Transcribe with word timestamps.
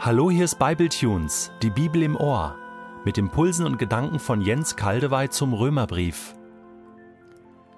Hallo, 0.00 0.30
hier 0.30 0.44
ist 0.44 0.60
Bibletunes, 0.60 1.50
die 1.60 1.70
Bibel 1.70 2.04
im 2.04 2.14
Ohr, 2.14 2.54
mit 3.04 3.18
Impulsen 3.18 3.66
und 3.66 3.80
Gedanken 3.80 4.20
von 4.20 4.40
Jens 4.40 4.76
Kaldewey 4.76 5.28
zum 5.28 5.52
Römerbrief. 5.52 6.36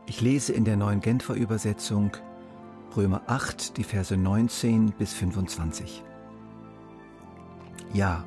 Ich 0.05 0.21
lese 0.21 0.53
in 0.53 0.67
der 0.67 0.77
neuen 0.77 1.01
Genfer 1.01 1.33
Übersetzung 1.33 2.15
Römer 2.95 3.23
8, 3.27 3.79
die 3.79 3.85
Verse 3.85 4.15
19 4.15 4.93
bis 4.99 5.15
25. 5.15 6.05
Ja, 7.95 8.23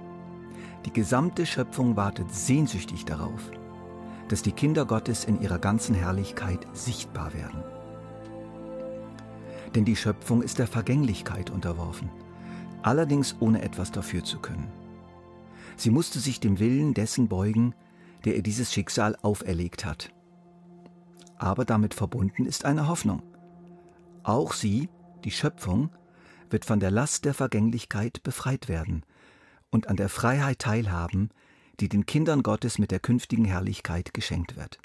die 0.88 0.92
gesamte 0.92 1.46
Schöpfung 1.46 1.96
wartet 1.96 2.34
sehnsüchtig 2.34 3.06
darauf, 3.06 3.52
dass 4.28 4.42
die 4.42 4.54
Kinder 4.54 4.86
Gottes 4.86 5.24
in 5.24 5.40
ihrer 5.40 5.60
ganzen 5.60 5.94
Herrlichkeit 5.94 6.66
sichtbar 6.74 7.32
werden. 7.36 7.64
Denn 9.76 9.86
die 9.86 9.96
Schöpfung 9.96 10.42
ist 10.42 10.58
der 10.58 10.68
Vergänglichkeit 10.68 11.52
unterworfen, 11.52 12.10
allerdings 12.84 13.36
ohne 13.40 13.62
etwas 13.62 13.92
dafür 13.92 14.24
zu 14.24 14.40
können. 14.40 14.72
Sie 15.76 15.90
musste 15.90 16.20
sich 16.20 16.40
dem 16.40 16.60
Willen 16.60 16.94
dessen 16.94 17.28
beugen, 17.28 17.74
der 18.26 18.36
ihr 18.36 18.44
dieses 18.44 18.72
Schicksal 18.72 19.16
auferlegt 19.22 19.86
hat. 19.86 20.14
Aber 21.38 21.66
damit 21.66 21.94
verbunden 21.94 22.46
ist 22.46 22.66
eine 22.66 22.88
Hoffnung. 22.88 23.22
Auch 24.24 24.54
sie, 24.54 24.90
die 25.24 25.32
Schöpfung, 25.32 25.90
wird 26.50 26.66
von 26.66 26.80
der 26.80 26.92
Last 26.92 27.26
der 27.26 27.34
Vergänglichkeit 27.34 28.24
befreit 28.24 28.70
werden 28.70 29.04
und 29.72 29.88
an 29.88 29.98
der 29.98 30.10
Freiheit 30.10 30.60
teilhaben, 30.60 31.32
die 31.80 31.90
den 31.90 32.06
Kindern 32.06 32.44
Gottes 32.44 32.78
mit 32.78 32.92
der 32.92 33.00
künftigen 33.00 33.46
Herrlichkeit 33.46 34.14
geschenkt 34.14 34.56
wird. 34.56 34.80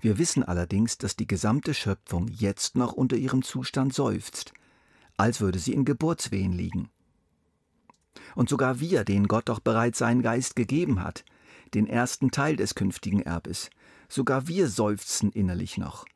Wir 0.00 0.18
wissen 0.18 0.44
allerdings, 0.44 0.98
dass 0.98 1.16
die 1.16 1.26
gesamte 1.26 1.74
Schöpfung 1.74 2.28
jetzt 2.28 2.76
noch 2.76 2.92
unter 2.92 3.16
ihrem 3.16 3.42
Zustand 3.42 3.94
seufzt, 3.94 4.52
als 5.20 5.42
würde 5.42 5.58
sie 5.58 5.74
in 5.74 5.84
Geburtswehen 5.84 6.52
liegen. 6.52 6.88
Und 8.34 8.48
sogar 8.48 8.80
wir, 8.80 9.04
denen 9.04 9.28
Gott 9.28 9.48
doch 9.50 9.60
bereits 9.60 9.98
seinen 9.98 10.22
Geist 10.22 10.56
gegeben 10.56 11.02
hat, 11.02 11.24
den 11.74 11.86
ersten 11.86 12.30
Teil 12.30 12.56
des 12.56 12.74
künftigen 12.74 13.20
Erbes, 13.20 13.68
sogar 14.08 14.48
wir 14.48 14.68
seufzen 14.68 15.30
innerlich 15.30 15.76
noch, 15.76 16.06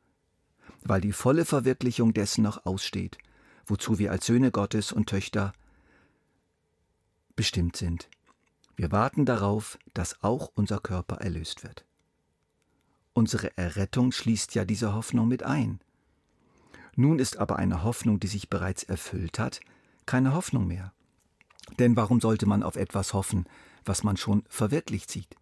weil 0.83 1.01
die 1.01 1.11
volle 1.11 1.45
Verwirklichung 1.45 2.13
dessen 2.13 2.43
noch 2.43 2.65
aussteht, 2.65 3.19
wozu 3.67 3.99
wir 3.99 4.11
als 4.11 4.25
Söhne 4.25 4.51
Gottes 4.51 4.91
und 4.91 5.07
Töchter 5.07 5.53
bestimmt 7.35 7.75
sind. 7.75 8.09
Wir 8.75 8.91
warten 8.91 9.25
darauf, 9.25 9.77
dass 9.93 10.23
auch 10.23 10.51
unser 10.55 10.79
Körper 10.79 11.17
erlöst 11.17 11.63
wird. 11.63 11.85
Unsere 13.13 13.55
Errettung 13.55 14.11
schließt 14.11 14.55
ja 14.55 14.65
diese 14.65 14.93
Hoffnung 14.93 15.27
mit 15.27 15.43
ein. 15.43 15.79
Nun 16.95 17.19
ist 17.19 17.37
aber 17.37 17.57
eine 17.57 17.83
Hoffnung, 17.83 18.19
die 18.19 18.27
sich 18.27 18.49
bereits 18.49 18.83
erfüllt 18.83 19.39
hat, 19.39 19.59
keine 20.05 20.33
Hoffnung 20.33 20.67
mehr. 20.67 20.93
Denn 21.79 21.95
warum 21.95 22.21
sollte 22.21 22.45
man 22.45 22.63
auf 22.63 22.75
etwas 22.75 23.13
hoffen, 23.13 23.45
was 23.83 24.03
man 24.03 24.17
schon 24.17 24.43
verwirklicht 24.47 25.11
sieht? 25.11 25.35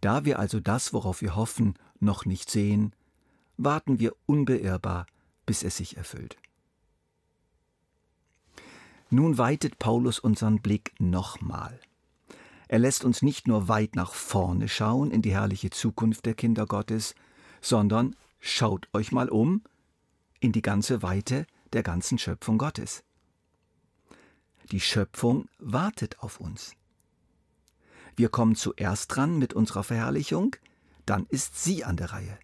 Da 0.00 0.24
wir 0.24 0.38
also 0.38 0.60
das, 0.60 0.92
worauf 0.92 1.22
wir 1.22 1.36
hoffen, 1.36 1.74
noch 2.00 2.24
nicht 2.24 2.50
sehen, 2.50 2.94
warten 3.56 3.98
wir 3.98 4.14
unbeirrbar, 4.26 5.06
bis 5.46 5.62
es 5.62 5.76
sich 5.76 5.96
erfüllt. 5.96 6.36
Nun 9.10 9.38
weitet 9.38 9.78
Paulus 9.78 10.18
unseren 10.18 10.60
Blick 10.60 10.92
nochmal. 10.98 11.80
Er 12.68 12.78
lässt 12.78 13.04
uns 13.04 13.22
nicht 13.22 13.48
nur 13.48 13.68
weit 13.68 13.96
nach 13.96 14.12
vorne 14.12 14.68
schauen 14.68 15.10
in 15.10 15.22
die 15.22 15.32
herrliche 15.32 15.70
Zukunft 15.70 16.26
der 16.26 16.34
Kinder 16.34 16.66
Gottes, 16.66 17.14
sondern 17.62 18.14
schaut 18.40 18.88
euch 18.92 19.10
mal 19.10 19.30
um 19.30 19.62
in 20.40 20.52
die 20.52 20.62
ganze 20.62 21.02
Weite 21.02 21.46
der 21.72 21.82
ganzen 21.82 22.18
Schöpfung 22.18 22.58
Gottes. 22.58 23.04
Die 24.70 24.80
Schöpfung 24.80 25.48
wartet 25.58 26.18
auf 26.20 26.40
uns. 26.40 26.72
Wir 28.16 28.28
kommen 28.28 28.56
zuerst 28.56 29.14
dran 29.14 29.38
mit 29.38 29.54
unserer 29.54 29.84
Verherrlichung, 29.84 30.56
dann 31.06 31.26
ist 31.28 31.62
sie 31.62 31.84
an 31.84 31.96
der 31.96 32.12
Reihe. 32.12 32.38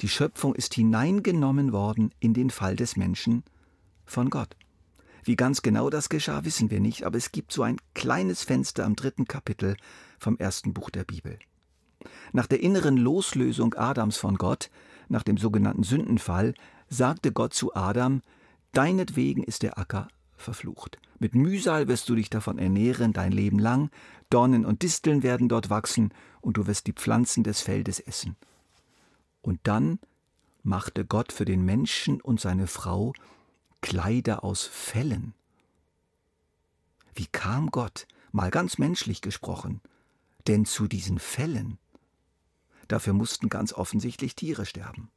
Die 0.00 0.08
Schöpfung 0.08 0.54
ist 0.54 0.74
hineingenommen 0.74 1.72
worden 1.72 2.12
in 2.20 2.34
den 2.34 2.50
Fall 2.50 2.76
des 2.76 2.96
Menschen 2.96 3.44
von 4.04 4.30
Gott. 4.30 4.56
Wie 5.24 5.36
ganz 5.36 5.62
genau 5.62 5.90
das 5.90 6.08
geschah, 6.08 6.44
wissen 6.44 6.70
wir 6.70 6.80
nicht, 6.80 7.04
aber 7.04 7.18
es 7.18 7.32
gibt 7.32 7.52
so 7.52 7.62
ein 7.62 7.78
kleines 7.94 8.44
Fenster 8.44 8.84
am 8.84 8.94
dritten 8.94 9.26
Kapitel 9.26 9.76
vom 10.18 10.36
ersten 10.38 10.72
Buch 10.72 10.88
der 10.88 11.04
Bibel. 11.04 11.38
Nach 12.32 12.46
der 12.46 12.60
inneren 12.60 12.96
Loslösung 12.96 13.74
Adams 13.74 14.16
von 14.16 14.36
Gott, 14.36 14.70
nach 15.08 15.24
dem 15.24 15.36
sogenannten 15.36 15.82
Sündenfall, 15.82 16.54
sagte 16.88 17.32
Gott 17.32 17.54
zu 17.54 17.74
Adam, 17.74 18.22
Deinetwegen 18.72 19.42
ist 19.42 19.62
der 19.62 19.78
Acker 19.78 20.08
verflucht. 20.36 20.98
Mit 21.18 21.34
Mühsal 21.34 21.88
wirst 21.88 22.08
du 22.10 22.14
dich 22.14 22.28
davon 22.28 22.58
ernähren 22.58 23.14
dein 23.14 23.32
Leben 23.32 23.58
lang, 23.58 23.90
Dornen 24.28 24.66
und 24.66 24.82
Disteln 24.82 25.22
werden 25.22 25.48
dort 25.48 25.70
wachsen, 25.70 26.12
und 26.42 26.58
du 26.58 26.66
wirst 26.66 26.86
die 26.86 26.92
Pflanzen 26.92 27.42
des 27.42 27.62
Feldes 27.62 28.00
essen. 28.00 28.36
Und 29.40 29.60
dann 29.62 29.98
machte 30.62 31.06
Gott 31.06 31.32
für 31.32 31.44
den 31.44 31.64
Menschen 31.64 32.20
und 32.20 32.40
seine 32.40 32.66
Frau 32.66 33.14
Kleider 33.80 34.44
aus 34.44 34.64
Fellen. 34.64 35.32
Wie 37.14 37.26
kam 37.26 37.70
Gott, 37.70 38.06
mal 38.30 38.50
ganz 38.50 38.76
menschlich 38.76 39.22
gesprochen, 39.22 39.80
denn 40.48 40.66
zu 40.66 40.86
diesen 40.86 41.18
Fellen? 41.18 41.78
Dafür 42.88 43.14
mussten 43.14 43.48
ganz 43.48 43.72
offensichtlich 43.72 44.34
Tiere 44.34 44.66
sterben. 44.66 45.08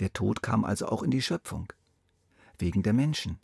Der 0.00 0.12
Tod 0.12 0.42
kam 0.42 0.64
also 0.64 0.86
auch 0.86 1.02
in 1.02 1.10
die 1.10 1.22
Schöpfung, 1.22 1.72
wegen 2.58 2.82
der 2.82 2.92
Menschen. 2.92 3.38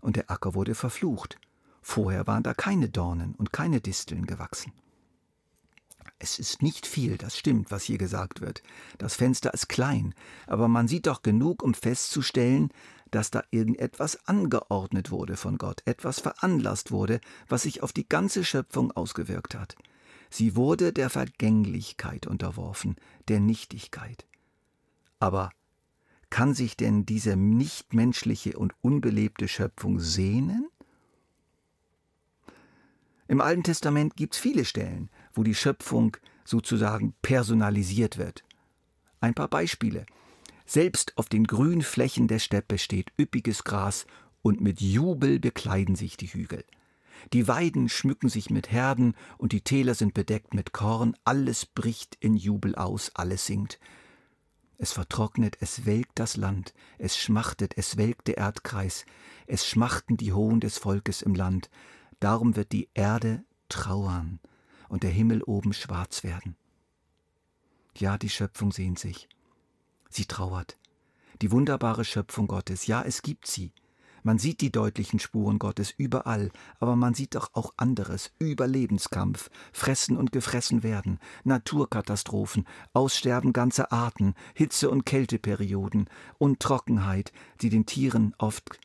Und 0.00 0.16
der 0.16 0.30
Acker 0.30 0.54
wurde 0.54 0.74
verflucht. 0.74 1.38
Vorher 1.80 2.26
waren 2.26 2.42
da 2.42 2.54
keine 2.54 2.88
Dornen 2.88 3.34
und 3.34 3.52
keine 3.52 3.80
Disteln 3.80 4.26
gewachsen. 4.26 4.72
Es 6.18 6.38
ist 6.38 6.62
nicht 6.62 6.86
viel, 6.86 7.16
das 7.16 7.36
stimmt, 7.36 7.70
was 7.70 7.84
hier 7.84 7.98
gesagt 7.98 8.40
wird. 8.40 8.62
Das 8.98 9.14
Fenster 9.14 9.54
ist 9.54 9.68
klein, 9.68 10.14
aber 10.46 10.66
man 10.66 10.88
sieht 10.88 11.06
doch 11.06 11.22
genug, 11.22 11.62
um 11.62 11.74
festzustellen, 11.74 12.70
dass 13.10 13.30
da 13.30 13.42
irgendetwas 13.50 14.26
angeordnet 14.26 15.10
wurde 15.10 15.36
von 15.36 15.58
Gott, 15.58 15.82
etwas 15.86 16.20
veranlasst 16.20 16.90
wurde, 16.90 17.20
was 17.48 17.62
sich 17.62 17.82
auf 17.82 17.92
die 17.92 18.08
ganze 18.08 18.44
Schöpfung 18.44 18.90
ausgewirkt 18.92 19.54
hat. 19.54 19.76
Sie 20.30 20.56
wurde 20.56 20.92
der 20.92 21.08
Vergänglichkeit 21.08 22.26
unterworfen, 22.26 22.96
der 23.28 23.40
Nichtigkeit. 23.40 24.26
Aber 25.20 25.50
kann 26.30 26.54
sich 26.54 26.76
denn 26.76 27.06
diese 27.06 27.36
nichtmenschliche 27.36 28.58
und 28.58 28.74
unbelebte 28.80 29.48
Schöpfung 29.48 30.00
sehnen? 30.00 30.68
Im 33.28 33.40
Alten 33.40 33.62
Testament 33.62 34.16
gibt 34.16 34.34
es 34.34 34.40
viele 34.40 34.64
Stellen, 34.64 35.10
wo 35.34 35.42
die 35.42 35.54
Schöpfung 35.54 36.16
sozusagen 36.44 37.14
personalisiert 37.20 38.16
wird. 38.16 38.42
Ein 39.20 39.34
paar 39.34 39.48
Beispiele. 39.48 40.06
Selbst 40.64 41.16
auf 41.16 41.28
den 41.28 41.44
grünen 41.44 41.82
Flächen 41.82 42.28
der 42.28 42.38
Steppe 42.38 42.78
steht 42.78 43.12
üppiges 43.18 43.64
Gras 43.64 44.06
und 44.42 44.60
mit 44.60 44.80
Jubel 44.80 45.38
bekleiden 45.38 45.94
sich 45.94 46.16
die 46.16 46.26
Hügel. 46.26 46.64
Die 47.32 47.48
Weiden 47.48 47.88
schmücken 47.88 48.28
sich 48.28 48.48
mit 48.48 48.70
Herden 48.70 49.14
und 49.36 49.52
die 49.52 49.60
Täler 49.60 49.94
sind 49.94 50.14
bedeckt 50.14 50.54
mit 50.54 50.72
Korn, 50.72 51.16
alles 51.24 51.66
bricht 51.66 52.16
in 52.20 52.36
Jubel 52.36 52.74
aus, 52.76 53.10
alles 53.14 53.44
singt. 53.46 53.78
Es 54.78 54.92
vertrocknet, 54.92 55.56
es 55.60 55.86
welkt 55.86 56.20
das 56.20 56.36
Land, 56.36 56.72
es 56.98 57.18
schmachtet, 57.18 57.76
es 57.76 57.96
welkt 57.96 58.28
der 58.28 58.38
Erdkreis, 58.38 59.04
es 59.48 59.66
schmachten 59.66 60.16
die 60.16 60.32
Hohen 60.32 60.60
des 60.60 60.78
Volkes 60.78 61.20
im 61.20 61.34
Land, 61.34 61.68
darum 62.20 62.54
wird 62.54 62.70
die 62.70 62.88
Erde 62.94 63.44
trauern 63.68 64.38
und 64.88 65.02
der 65.02 65.10
Himmel 65.10 65.42
oben 65.42 65.72
schwarz 65.72 66.22
werden. 66.22 66.56
Ja, 67.96 68.16
die 68.16 68.30
Schöpfung 68.30 68.70
sehnt 68.70 69.00
sich. 69.00 69.28
Sie 70.08 70.26
trauert. 70.26 70.78
Die 71.42 71.50
wunderbare 71.50 72.04
Schöpfung 72.04 72.46
Gottes, 72.46 72.86
ja, 72.86 73.02
es 73.02 73.22
gibt 73.22 73.48
sie. 73.48 73.72
Man 74.28 74.38
sieht 74.38 74.60
die 74.60 74.70
deutlichen 74.70 75.20
Spuren 75.20 75.58
Gottes 75.58 75.90
überall, 75.90 76.50
aber 76.80 76.96
man 76.96 77.14
sieht 77.14 77.34
doch 77.34 77.48
auch 77.54 77.72
anderes, 77.78 78.30
Überlebenskampf, 78.38 79.48
Fressen 79.72 80.18
und 80.18 80.32
gefressen 80.32 80.82
werden, 80.82 81.18
Naturkatastrophen, 81.44 82.66
Aussterben 82.92 83.54
ganzer 83.54 83.90
Arten, 83.90 84.34
Hitze- 84.52 84.90
und 84.90 85.06
Kälteperioden 85.06 86.10
und 86.36 86.60
Trockenheit, 86.60 87.32
die 87.62 87.70
den 87.70 87.86
Tieren 87.86 88.34
oft 88.36 88.78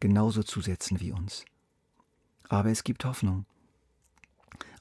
genauso 0.00 0.42
zusetzen 0.42 0.98
wie 0.98 1.12
uns. 1.12 1.44
Aber 2.48 2.70
es 2.70 2.82
gibt 2.82 3.04
Hoffnung. 3.04 3.46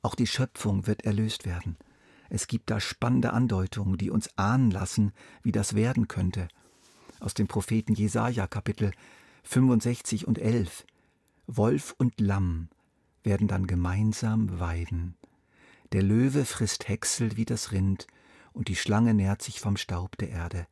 Auch 0.01 0.15
die 0.15 0.25
Schöpfung 0.25 0.87
wird 0.87 1.05
erlöst 1.05 1.45
werden. 1.45 1.77
Es 2.31 2.47
gibt 2.47 2.71
da 2.71 2.79
spannende 2.79 3.31
Andeutungen, 3.31 3.99
die 3.99 4.09
uns 4.09 4.35
ahnen 4.39 4.71
lassen, 4.71 5.11
wie 5.43 5.51
das 5.51 5.75
werden 5.75 6.07
könnte. 6.07 6.47
Aus 7.19 7.35
dem 7.35 7.47
Propheten 7.47 7.93
Jesaja, 7.93 8.47
Kapitel 8.47 8.91
65 9.43 10.27
und 10.27 10.39
11. 10.39 10.85
Wolf 11.47 11.93
und 11.97 12.19
Lamm 12.19 12.69
werden 13.23 13.47
dann 13.47 13.67
gemeinsam 13.67 14.59
weiden. 14.59 15.15
Der 15.91 16.01
Löwe 16.01 16.45
frisst 16.45 16.87
Häcksel 16.87 17.37
wie 17.37 17.45
das 17.45 17.71
Rind, 17.71 18.07
und 18.53 18.67
die 18.67 18.75
Schlange 18.75 19.13
nährt 19.13 19.41
sich 19.41 19.59
vom 19.59 19.77
Staub 19.77 20.17
der 20.17 20.29
Erde. 20.29 20.67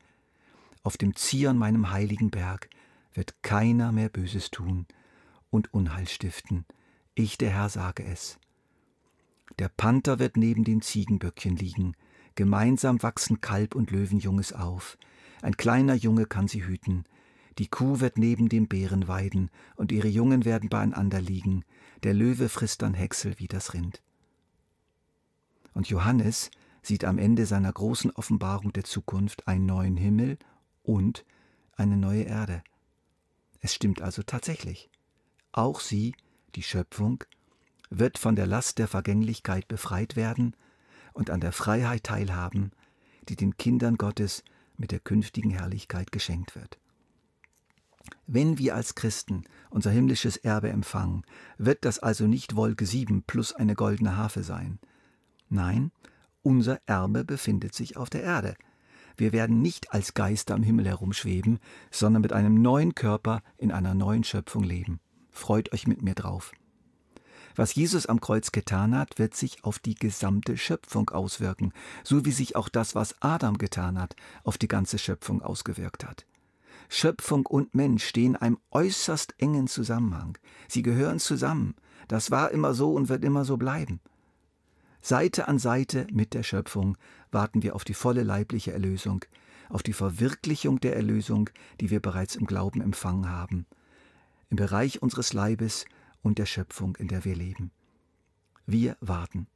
Auf 0.84 0.98
dem 0.98 1.16
Zion 1.16 1.58
meinem 1.58 1.92
heiligen 1.92 2.30
Berg 2.30 2.70
wird 3.14 3.42
keiner 3.44 3.92
mehr 3.92 4.10
Böses 4.10 4.52
tun, 4.52 4.88
und 5.50 5.74
Unheil 5.74 6.08
stiften. 6.08 6.66
Ich, 7.14 7.38
der 7.38 7.52
Herr, 7.52 7.70
sage 7.70 8.04
es. 8.04 8.40
Der 9.60 9.70
Panther 9.70 10.18
wird 10.18 10.38
neben 10.38 10.64
dem 10.64 10.82
Ziegenböckchen 10.82 11.56
liegen, 11.56 11.96
gemeinsam 12.36 13.04
wachsen 13.04 13.42
Kalb 13.42 13.76
und 13.76 13.92
Löwenjunges 13.92 14.54
auf. 14.54 14.98
Ein 15.42 15.58
kleiner 15.58 15.94
Junge 15.94 16.26
kann 16.26 16.48
sie 16.48 16.66
hüten. 16.66 17.04
Die 17.62 17.68
Kuh 17.68 18.00
wird 18.00 18.18
neben 18.18 18.50
dem 18.50 18.68
Bären 18.68 19.08
weiden, 19.08 19.52
und 19.76 19.92
ihre 19.92 20.08
Jungen 20.08 20.46
werden 20.46 20.68
beieinander 20.68 21.22
liegen. 21.22 21.64
Der 22.02 22.16
Löwe 22.16 22.50
frisst 22.50 22.82
dann 22.82 22.96
Häcksel 22.96 23.38
wie 23.38 23.48
das 23.48 23.76
Rind. 23.76 24.02
Und 25.76 25.88
Johannes 25.88 26.50
sieht 26.82 27.06
am 27.06 27.20
Ende 27.20 27.46
seiner 27.46 27.72
großen 27.72 28.10
Offenbarung 28.10 28.74
der 28.74 28.84
Zukunft 28.84 29.48
einen 29.48 29.68
neuen 29.68 29.96
Himmel 29.96 30.40
und 30.82 31.24
eine 31.76 31.98
neue 31.98 32.24
Erde. 32.24 32.64
Es 33.60 33.76
stimmt 33.76 34.02
also 34.02 34.24
tatsächlich. 34.24 34.90
Auch 35.52 35.82
sie, 35.82 36.16
die 36.56 36.64
Schöpfung, 36.64 37.24
wird 37.92 38.18
von 38.18 38.36
der 38.36 38.48
Last 38.48 38.80
der 38.80 38.88
Vergänglichkeit 38.88 39.68
befreit 39.68 40.16
werden 40.16 40.56
und 41.14 41.30
an 41.30 41.42
der 41.42 41.52
Freiheit 41.52 42.06
teilhaben, 42.06 42.72
die 43.30 43.36
den 43.36 43.56
Kindern 43.56 43.98
Gottes 43.98 44.44
mit 44.78 44.92
der 44.92 45.00
künftigen 45.00 45.52
Herrlichkeit 45.52 46.12
geschenkt 46.12 46.56
wird. 46.56 46.81
Wenn 48.28 48.58
wir 48.58 48.76
als 48.76 48.96
Christen 48.96 49.44
unser 49.70 49.92
himmlisches 49.92 50.38
Erbe 50.38 50.70
empfangen, 50.70 51.24
wird 51.58 51.86
das 51.86 52.00
also 52.00 52.28
nicht 52.28 52.56
Wolke 52.56 52.86
7 52.86 53.24
plus 53.24 53.54
eine 53.54 53.76
goldene 53.76 54.18
Harfe 54.18 54.44
sein. 54.44 54.80
Nein, 55.50 55.92
unser 56.44 56.80
Erbe 56.86 57.24
befindet 57.24 57.76
sich 57.76 57.98
auf 57.98 58.10
der 58.10 58.24
Erde. 58.24 58.56
Wir 59.18 59.32
werden 59.32 59.62
nicht 59.62 59.94
als 59.94 60.14
Geister 60.14 60.56
am 60.56 60.64
Himmel 60.64 60.88
herumschweben, 60.88 61.60
sondern 61.92 62.22
mit 62.22 62.34
einem 62.34 62.62
neuen 62.62 62.96
Körper 62.96 63.44
in 63.58 63.72
einer 63.72 63.94
neuen 63.94 64.24
Schöpfung 64.24 64.64
leben. 64.64 65.00
Freut 65.30 65.74
euch 65.74 65.88
mit 65.88 66.02
mir 66.02 66.16
drauf. 66.16 66.52
Was 67.56 67.76
Jesus 67.76 68.06
am 68.06 68.22
Kreuz 68.22 68.52
getan 68.52 68.98
hat, 68.98 69.20
wird 69.20 69.36
sich 69.36 69.64
auf 69.64 69.80
die 69.80 69.96
gesamte 69.96 70.58
Schöpfung 70.58 71.10
auswirken, 71.10 71.74
so 72.04 72.26
wie 72.26 72.32
sich 72.32 72.56
auch 72.56 72.70
das, 72.70 72.96
was 72.96 73.22
Adam 73.22 73.58
getan 73.58 74.00
hat, 74.00 74.16
auf 74.44 74.58
die 74.58 74.68
ganze 74.70 74.98
Schöpfung 74.98 75.42
ausgewirkt 75.42 76.06
hat. 76.06 76.26
Schöpfung 76.90 77.46
und 77.46 77.76
Mensch 77.76 78.06
stehen 78.06 78.36
einem 78.36 78.58
äußerst 78.72 79.36
engen 79.38 79.68
Zusammenhang. 79.68 80.38
Sie 80.68 80.82
gehören 80.82 81.20
zusammen. 81.20 81.76
Das 82.08 82.32
war 82.32 82.52
immer 82.52 82.74
so 82.74 82.94
und 82.94 83.10
wird 83.10 83.24
immer 83.24 83.46
so 83.46 83.58
bleiben. 83.58 84.02
Seite 85.02 85.48
an 85.48 85.58
Seite 85.58 86.06
mit 86.12 86.34
der 86.34 86.44
Schöpfung 86.44 86.98
warten 87.32 87.64
wir 87.64 87.76
auf 87.76 87.84
die 87.84 87.94
volle 87.94 88.24
leibliche 88.24 88.72
Erlösung, 88.72 89.26
auf 89.70 89.82
die 89.82 89.94
Verwirklichung 89.94 90.80
der 90.80 90.96
Erlösung, 90.96 91.50
die 91.80 91.90
wir 91.90 92.02
bereits 92.02 92.36
im 92.36 92.46
Glauben 92.46 92.82
empfangen 92.82 93.30
haben, 93.30 93.66
im 94.50 94.58
Bereich 94.58 95.02
unseres 95.02 95.34
Leibes 95.34 95.86
und 96.22 96.38
der 96.38 96.46
Schöpfung, 96.46 96.96
in 96.98 97.08
der 97.08 97.26
wir 97.26 97.36
leben. 97.36 97.72
Wir 98.68 98.96
warten. 99.00 99.48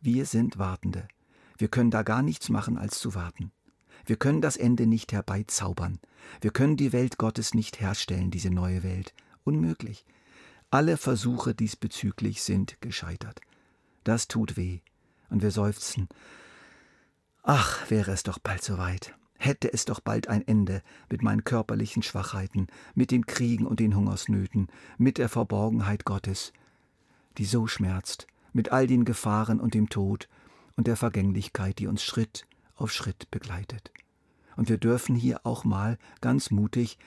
Wir 0.00 0.26
sind 0.26 0.58
Wartende. 0.58 1.08
Wir 1.58 1.68
können 1.68 1.90
da 1.90 2.02
gar 2.02 2.22
nichts 2.22 2.48
machen, 2.48 2.78
als 2.78 2.98
zu 2.98 3.14
warten. 3.14 3.50
Wir 4.06 4.16
können 4.16 4.40
das 4.40 4.56
Ende 4.56 4.86
nicht 4.86 5.12
herbeizaubern. 5.12 5.98
Wir 6.40 6.52
können 6.52 6.76
die 6.76 6.92
Welt 6.92 7.18
Gottes 7.18 7.54
nicht 7.54 7.80
herstellen, 7.80 8.30
diese 8.30 8.50
neue 8.50 8.82
Welt. 8.84 9.12
Unmöglich. 9.44 10.06
Alle 10.70 10.96
Versuche 10.96 11.54
diesbezüglich 11.54 12.42
sind 12.42 12.80
gescheitert. 12.80 13.40
Das 14.04 14.28
tut 14.28 14.56
weh. 14.56 14.80
Und 15.28 15.42
wir 15.42 15.50
seufzen. 15.50 16.08
Ach, 17.42 17.90
wäre 17.90 18.12
es 18.12 18.22
doch 18.22 18.38
bald 18.38 18.62
soweit. 18.62 19.14
Hätte 19.38 19.72
es 19.72 19.84
doch 19.84 20.00
bald 20.00 20.28
ein 20.28 20.46
Ende 20.46 20.82
mit 21.10 21.22
meinen 21.22 21.44
körperlichen 21.44 22.02
Schwachheiten, 22.02 22.68
mit 22.94 23.10
den 23.10 23.26
Kriegen 23.26 23.66
und 23.66 23.80
den 23.80 23.94
Hungersnöten, 23.94 24.68
mit 24.98 25.18
der 25.18 25.28
Verborgenheit 25.28 26.04
Gottes, 26.04 26.52
die 27.38 27.44
so 27.44 27.66
schmerzt, 27.66 28.26
mit 28.52 28.72
all 28.72 28.86
den 28.86 29.04
Gefahren 29.04 29.60
und 29.60 29.74
dem 29.74 29.90
Tod 29.90 30.28
und 30.76 30.86
der 30.86 30.96
Vergänglichkeit, 30.96 31.78
die 31.78 31.86
uns 31.86 32.02
Schritt 32.02 32.46
auf 32.76 32.92
Schritt 32.92 33.30
begleitet. 33.30 33.92
Und 34.56 34.68
wir 34.68 34.78
dürfen 34.78 35.14
hier 35.14 35.44
auch 35.44 35.64
mal 35.64 35.98
ganz 36.20 36.50
mutig 36.50 36.98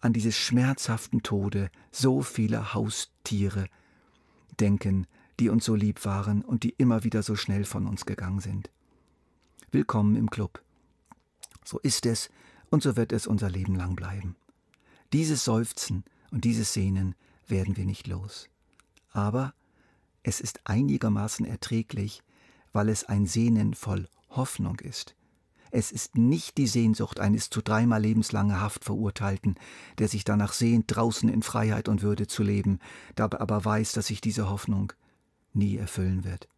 an 0.00 0.12
diese 0.12 0.32
schmerzhaften 0.32 1.22
Tode 1.22 1.70
so 1.90 2.22
vieler 2.22 2.74
Haustiere 2.74 3.66
denken, 4.60 5.06
die 5.38 5.48
uns 5.48 5.64
so 5.64 5.74
lieb 5.74 6.04
waren 6.04 6.42
und 6.42 6.62
die 6.62 6.74
immer 6.76 7.04
wieder 7.04 7.22
so 7.22 7.36
schnell 7.36 7.64
von 7.64 7.86
uns 7.86 8.04
gegangen 8.04 8.40
sind. 8.40 8.70
Willkommen 9.70 10.16
im 10.16 10.30
Club. 10.30 10.62
So 11.64 11.78
ist 11.78 12.04
es 12.06 12.30
und 12.70 12.82
so 12.82 12.96
wird 12.96 13.12
es 13.12 13.26
unser 13.26 13.48
Leben 13.48 13.74
lang 13.74 13.96
bleiben. 13.96 14.36
Dieses 15.12 15.44
Seufzen 15.44 16.04
und 16.30 16.44
dieses 16.44 16.72
Sehnen 16.72 17.14
werden 17.46 17.76
wir 17.76 17.84
nicht 17.84 18.06
los. 18.06 18.48
Aber 19.12 19.54
es 20.22 20.40
ist 20.40 20.60
einigermaßen 20.64 21.46
erträglich, 21.46 22.22
weil 22.72 22.88
es 22.88 23.04
ein 23.04 23.26
Sehnen 23.26 23.74
voll 23.74 24.08
Hoffnung 24.30 24.78
ist. 24.80 25.14
Es 25.70 25.92
ist 25.92 26.16
nicht 26.16 26.58
die 26.58 26.66
Sehnsucht 26.66 27.20
eines 27.20 27.50
zu 27.50 27.62
dreimal 27.62 28.00
lebenslange 28.02 28.60
Haft 28.60 28.84
verurteilten, 28.84 29.56
der 29.98 30.08
sich 30.08 30.24
danach 30.24 30.52
sehnt, 30.52 30.84
draußen 30.88 31.28
in 31.28 31.42
Freiheit 31.42 31.88
und 31.88 32.02
Würde 32.02 32.26
zu 32.26 32.42
leben, 32.42 32.78
dabei 33.14 33.40
aber 33.40 33.64
weiß, 33.64 33.92
dass 33.92 34.08
sich 34.08 34.20
diese 34.20 34.50
Hoffnung 34.50 34.92
nie 35.52 35.76
erfüllen 35.76 36.24
wird. 36.24 36.48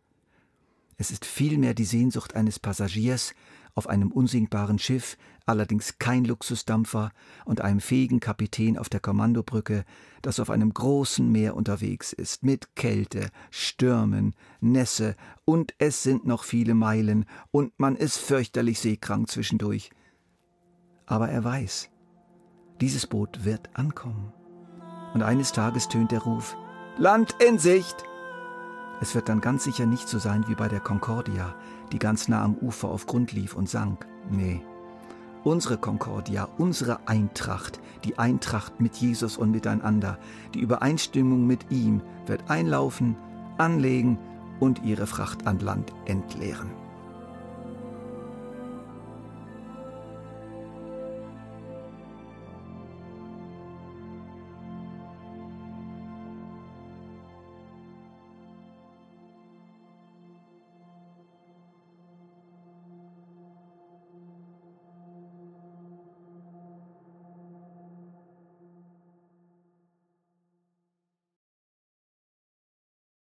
Es 0.97 1.11
ist 1.11 1.25
vielmehr 1.25 1.75
die 1.75 1.85
Sehnsucht 1.85 2.35
eines 2.35 2.59
Passagiers 2.59 3.35
auf 3.75 3.89
einem 3.89 4.13
unsinkbaren 4.13 4.79
Schiff, 4.79 5.17
allerdings 5.47 5.99
kein 5.99 6.25
Luxusdampfer, 6.25 7.11
und 7.45 7.61
einem 7.61 7.81
fähigen 7.81 8.21
Kapitän 8.21 8.79
auf 8.79 8.89
der 8.89 9.01
Kommandobrücke, 9.01 9.85
das 10.23 10.41
auf 10.41 10.51
einem 10.51 10.73
großen 10.73 11.31
Meer 11.31 11.57
unterwegs 11.57 12.13
ist, 12.13 12.43
mit 12.43 12.75
Kälte, 12.77 13.31
Stürmen, 13.51 14.35
Nässe, 14.61 15.17
und 15.45 15.75
es 15.79 16.03
sind 16.03 16.27
noch 16.27 16.45
viele 16.45 16.75
Meilen, 16.75 17.27
und 17.51 17.73
man 17.79 17.97
ist 17.97 18.19
fürchterlich 18.19 18.81
seekrank 18.81 19.29
zwischendurch. 19.31 19.91
Aber 21.07 21.29
er 21.29 21.45
weiß, 21.45 21.91
dieses 22.81 23.07
Boot 23.07 23.45
wird 23.45 23.77
ankommen. 23.77 24.33
Und 25.15 25.23
eines 25.23 25.53
Tages 25.53 25.89
tönt 25.89 26.11
der 26.11 26.21
Ruf 26.21 26.57
Land 26.99 27.37
in 27.47 27.59
Sicht. 27.59 28.05
Es 29.01 29.15
wird 29.15 29.29
dann 29.29 29.41
ganz 29.41 29.65
sicher 29.65 29.87
nicht 29.87 30.09
so 30.09 30.19
sein 30.19 30.45
wie 30.47 30.55
bei 30.55 30.69
der 30.69 30.81
Concordia, 30.81 31.55
die 31.91 31.99
ganz 31.99 32.29
nah 32.29 32.43
am 32.43 32.55
Ufer 32.57 32.89
auf 32.89 33.07
Grund 33.07 33.33
lief 33.33 33.55
und 33.55 33.69
sank. 33.69 34.07
Nee. 34.31 34.63
Unsere 35.45 35.77
Concordia, 35.77 36.49
unsere 36.57 37.01
Eintracht, 37.09 37.81
die 38.05 38.17
Eintracht 38.17 38.81
mit 38.81 38.95
Jesus 38.97 39.37
und 39.37 39.51
miteinander, 39.51 40.19
die 40.55 40.61
Übereinstimmung 40.61 41.47
mit 41.47 41.71
ihm, 41.71 42.01
wird 42.27 42.49
einlaufen, 42.49 43.17
anlegen 43.59 44.19
und 44.61 44.85
ihre 44.85 45.09
Fracht 45.09 45.47
an 45.49 45.59
Land 45.59 45.93
entleeren. 46.05 46.82